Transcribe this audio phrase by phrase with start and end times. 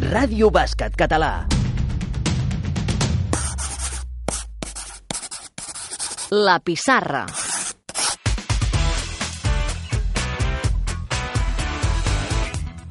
[0.00, 1.44] Ràdio Bàsquet Català.
[6.32, 7.26] La pissarra.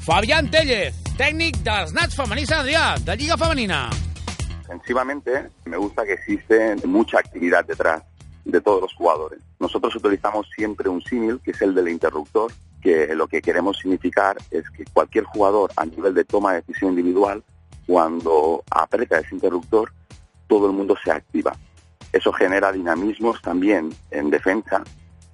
[0.05, 3.89] Fabián Tellez, tècnic dels Nats femenins Sant Adrià, de Lliga Femenina.
[4.61, 8.03] Defensivamente, me gusta que existe mucha actividad detrás
[8.45, 9.39] de todos los jugadores.
[9.59, 14.37] Nosotros utilizamos siempre un símil, que es el del interruptor, que lo que queremos significar
[14.51, 17.43] es que cualquier jugador a nivel de toma de decisión individual,
[17.87, 19.91] cuando aprieta ese interruptor,
[20.47, 21.55] todo el mundo se activa.
[22.13, 24.83] Eso genera dinamismos también en defensa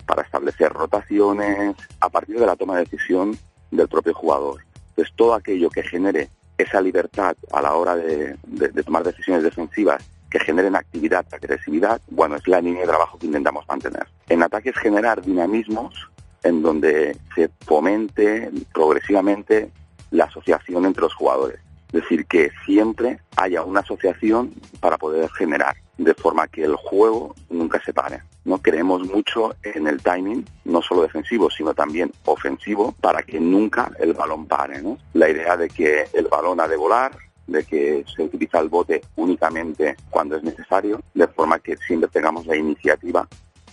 [0.06, 3.38] para establecer rotaciones a partir de la toma de decisión
[3.72, 4.62] del propio jugador.
[4.90, 9.44] Entonces, todo aquello que genere esa libertad a la hora de, de- de tomar decisiones
[9.44, 14.08] defensivas que generen actividad, agresividad, bueno, es la línea de trabajo que intentamos mantener.
[14.30, 16.10] En ataque es generar dinamismos
[16.44, 19.72] en donde se fomente progresivamente
[20.12, 21.60] la asociación entre los jugadores.
[21.88, 27.36] Es decir, que siempre haya una asociación para poder generar, de forma que el juego
[27.50, 28.22] nunca se pare.
[28.44, 28.58] ¿no?
[28.58, 34.14] Creemos mucho en el timing, no solo defensivo, sino también ofensivo, para que nunca el
[34.14, 34.82] balón pare.
[35.14, 37.12] La idea de que el balón ha de volar,
[37.48, 42.46] de que se utiliza el bote únicamente cuando es necesario, de forma que siempre tengamos
[42.46, 43.28] la iniciativa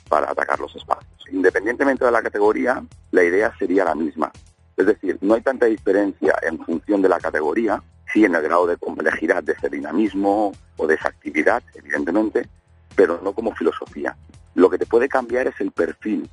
[0.08, 1.11] para atacar los espacios.
[1.32, 4.30] Independientemente de la categoría, la idea sería la misma.
[4.76, 8.66] Es decir, no hay tanta diferencia en función de la categoría, sí en el grado
[8.66, 12.48] de complejidad de ese dinamismo o de esa actividad, evidentemente,
[12.94, 14.14] pero no como filosofía.
[14.54, 16.28] Lo que te puede cambiar es el perfil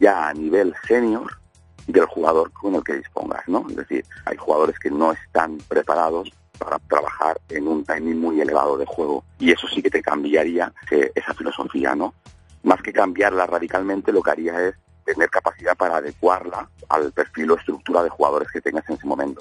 [0.00, 1.30] ya a nivel senior
[1.86, 3.66] del jugador con el que dispongas, ¿no?
[3.68, 8.78] Es decir, hay jugadores que no están preparados para trabajar en un timing muy elevado
[8.78, 10.72] de juego y eso sí que te cambiaría
[11.14, 12.14] esa filosofía, ¿no?
[12.68, 17.56] Más que cambiarla radicalmente, lo que haría es tener capacidad para adecuarla al perfil o
[17.56, 19.40] estructura de jugadores que tengas en ese momento.